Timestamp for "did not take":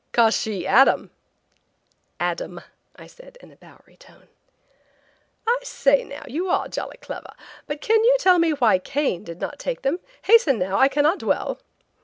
9.23-9.83